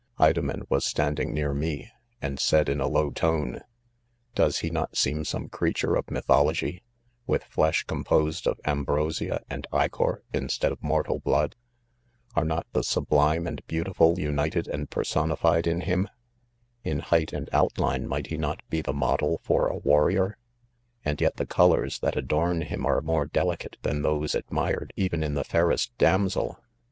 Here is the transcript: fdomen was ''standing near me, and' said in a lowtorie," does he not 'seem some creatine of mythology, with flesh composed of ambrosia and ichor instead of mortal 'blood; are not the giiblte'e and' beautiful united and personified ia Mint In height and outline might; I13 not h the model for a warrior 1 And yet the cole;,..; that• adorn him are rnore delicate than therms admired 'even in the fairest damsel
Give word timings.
fdomen 0.19 0.63
was 0.67 0.83
''standing 0.83 1.27
near 1.31 1.53
me, 1.53 1.87
and' 2.23 2.39
said 2.39 2.67
in 2.69 2.81
a 2.81 2.87
lowtorie," 2.87 3.61
does 4.33 4.57
he 4.61 4.71
not 4.71 4.97
'seem 4.97 5.23
some 5.23 5.47
creatine 5.47 5.95
of 5.95 6.09
mythology, 6.09 6.81
with 7.27 7.43
flesh 7.43 7.83
composed 7.83 8.47
of 8.47 8.59
ambrosia 8.65 9.43
and 9.47 9.67
ichor 9.71 10.23
instead 10.33 10.71
of 10.71 10.81
mortal 10.81 11.19
'blood; 11.19 11.55
are 12.35 12.43
not 12.43 12.65
the 12.73 12.79
giiblte'e 12.81 13.45
and' 13.47 13.67
beautiful 13.67 14.17
united 14.19 14.67
and 14.67 14.89
personified 14.89 15.67
ia 15.67 15.75
Mint 15.75 16.09
In 16.83 16.97
height 16.97 17.31
and 17.31 17.47
outline 17.53 18.07
might; 18.07 18.25
I13 18.25 18.39
not 18.39 18.61
h 18.71 18.83
the 18.83 18.93
model 18.93 19.39
for 19.43 19.67
a 19.67 19.77
warrior 19.77 20.23
1 21.03 21.05
And 21.05 21.21
yet 21.21 21.35
the 21.35 21.45
cole;,..; 21.45 21.77
that• 21.77 22.15
adorn 22.15 22.63
him 22.63 22.87
are 22.87 23.03
rnore 23.03 23.31
delicate 23.31 23.77
than 23.83 24.01
therms 24.01 24.33
admired 24.33 24.93
'even 24.95 25.21
in 25.21 25.35
the 25.35 25.43
fairest 25.43 25.95
damsel 25.99 26.57